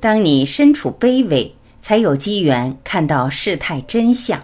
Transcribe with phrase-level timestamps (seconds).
[0.00, 4.42] 当你身处卑微，才有机缘看到事态真相。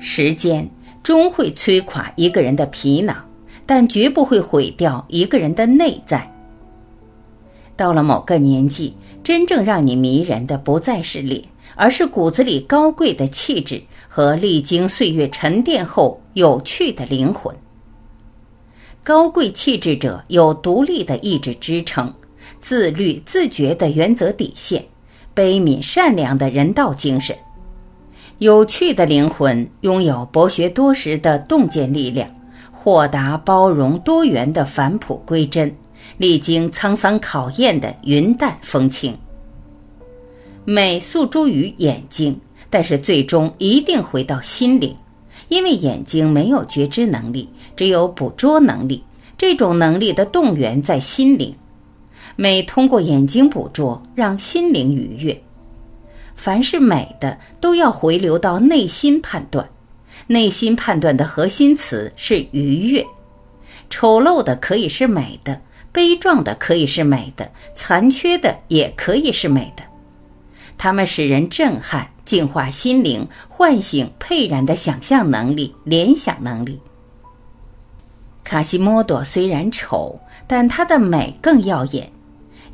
[0.00, 0.68] 时间
[1.00, 3.16] 终会摧垮一个人的皮囊，
[3.68, 6.26] 但绝不会毁掉一个人的内在。
[7.76, 11.44] 到了某个年纪，真正让你迷人的不再是脸，
[11.76, 17.54] 而是骨子里高贵的气质和历经岁月沉淀后有趣的灵魂。
[19.04, 22.10] 高贵气质者有独立的意志支撑，
[22.62, 24.82] 自律自觉的原则底线，
[25.34, 27.36] 悲悯善良的人道精神。
[28.38, 32.28] 有趣的灵魂拥有博学多识的洞见力量，
[32.82, 35.74] 豁达包容多元的返璞归真，
[36.16, 39.16] 历经沧桑考验的云淡风轻。
[40.64, 44.94] 美诉诸于眼睛，但是最终一定回到心灵，
[45.48, 49.02] 因为眼睛没有觉知能力，只有捕捉能力。
[49.36, 51.54] 这种能力的动员在心灵，
[52.36, 55.42] 美通过眼睛捕捉，让心灵愉悦。
[56.34, 59.68] 凡是美的，都要回流到内心判断。
[60.28, 63.04] 内心判断的核心词是愉悦。
[63.90, 65.60] 丑陋的可以是美的，
[65.90, 69.82] 悲壮的可以是美的，残缺的也可以是美的。
[70.76, 76.78] 它们使人震撼，净化心灵，唤醒沛然的想象能力、联想能力。
[78.44, 82.08] 卡西莫多虽然丑，但他的美更耀眼。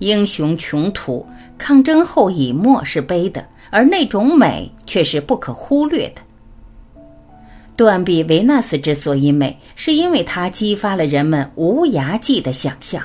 [0.01, 1.25] 英雄穷途，
[1.57, 3.47] 抗争后以墨是悲的。
[3.71, 6.23] 而那种美却是不可忽略的。
[7.77, 13.03] 断臂维纳斯之所以美，是因为它激发了人们无涯际的想象。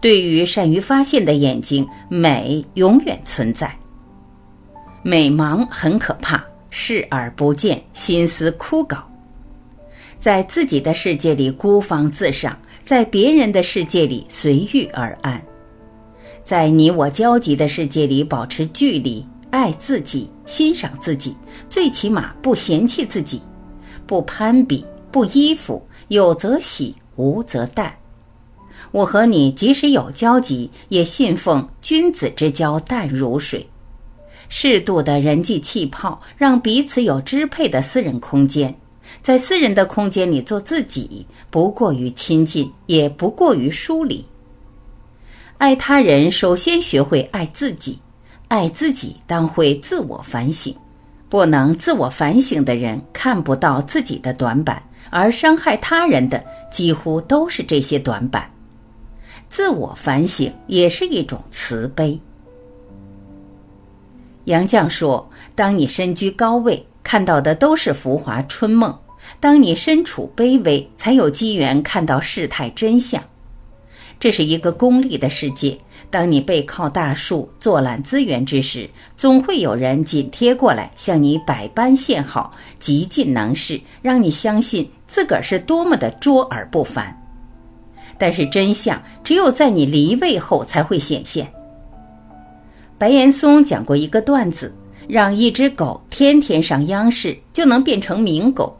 [0.00, 3.74] 对于善于发现的眼睛，美永远存在。
[5.02, 8.98] 美盲很可怕，视而不见，心思枯槁，
[10.18, 15.42] 在自己的世界里孤芳自赏，在别人的世界里随遇而安，
[16.44, 19.24] 在你我交集的世界里保持距离。
[19.50, 21.34] 爱自己，欣赏自己，
[21.68, 23.40] 最起码不嫌弃自己，
[24.06, 27.94] 不攀比，不依附，有则喜，无则淡。
[28.90, 33.66] 我和你即使有交集，也信奉君子之交淡如水。
[34.48, 38.74] 适度的人际气泡，让彼此有支配的私人空间，
[39.22, 44.24] 在私人的空间里做自己，不过于亲近，也不过于疏离。
[45.58, 47.98] 爱他人，首先学会爱自己。
[48.48, 50.74] 爱自己，当会自我反省。
[51.28, 58.50] 不能自我反省的人，看不到自己的短板，而伤害他人的几乎都是这些短板。
[59.50, 62.18] 自我反省也是一种慈悲。
[64.44, 68.90] 杨绛说：“当你身居高位，看到的都是浮华春梦；
[69.38, 73.22] 当你身处卑微，才有机缘看到事态真相。”
[74.20, 75.78] 这是一个功利的世界。
[76.10, 87.14] 当你背靠大树坐揽资源之时，总会有人紧贴过来向你百般献好，极尽能事，让你相信自个儿是多么的卓尔不凡。
[88.16, 91.46] 但是真相只有在你离位后才会显现。
[92.96, 94.74] 白岩松讲过一个段子：
[95.06, 98.76] 让一只狗天天上央视，就能变成名狗。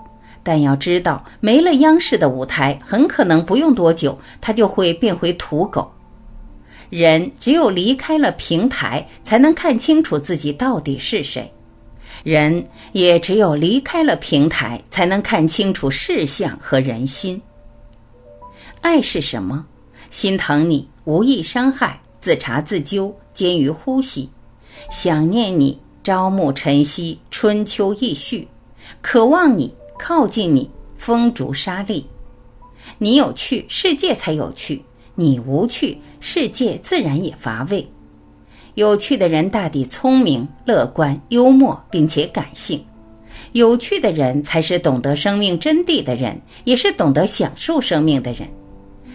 [0.49, 5.93] 但要知道，没了央视的舞台，很可能不用多久，他就会变回土狗。
[6.89, 11.43] 人只有离开了平台，才能看清楚自己到底是谁；
[12.25, 17.39] 人也只有离开了平台，才能看清楚事相和人心。
[18.81, 19.63] 爱是什么？
[20.09, 24.27] 心疼你，无意伤害，自查自纠，坚于呼吸；
[24.91, 28.49] 想念你，朝暮晨曦，春秋易序；
[29.03, 32.03] 渴望你，靠近你，风烛沙砾。
[32.97, 34.83] 你有趣，世界才有趣。
[35.15, 37.87] 你无趣，世界自然也乏味。
[38.75, 42.83] 有趣的人大抵聪明、乐观、幽默，并且感性。
[43.53, 48.49] 有趣的人才是懂得生命真谛的人，也是懂得享受生命的人。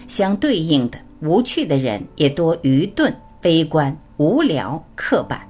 [0.06, 5.48] 相对应的，无趣的人也多愚钝、悲观、无聊、刻板。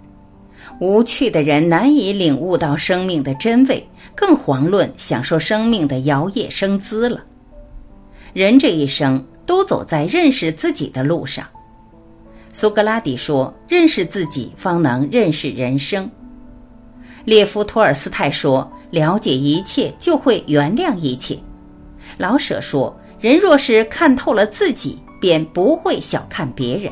[0.81, 7.25] 无趣的人难以领悟到生命的真味，更遑论享受生命的摇曳生姿了。
[8.33, 9.25] 人这一生。
[9.47, 11.47] 都走在认识自己的路上。
[12.51, 16.11] 苏格拉底说：“认识自己，方能认识人生。”
[17.27, 21.39] 列夫·托尔斯泰说：“了解一切，就会原谅一切。”
[22.17, 26.91] 老舍说：“人若是看透了自己，便不会小看别人。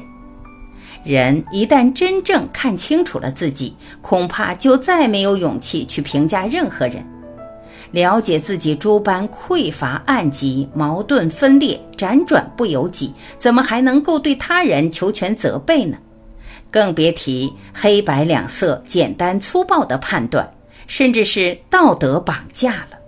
[1.05, 7.05] 人一旦真正看清楚了自己，恐怕就再没有勇气去评价任何人。
[7.91, 15.99] 了解自己诸般匮乏、暗疾、矛盾分裂、辗转不由己，怎么还能够对他人求全责备呢？
[16.71, 20.49] 更别提黑白两色、简单粗暴的判断，
[20.87, 23.02] 甚至是道德绑架了。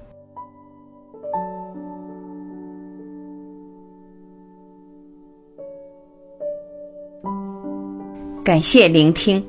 [8.45, 9.43] 感谢聆听，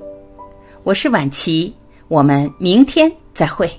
[0.84, 1.74] 我是晚琪，
[2.08, 3.70] 我们明天再会。